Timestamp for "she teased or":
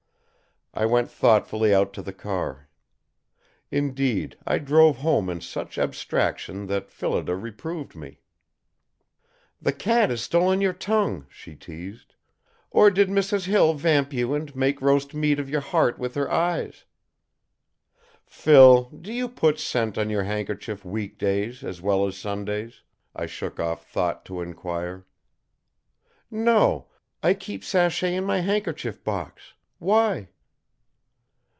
11.27-12.89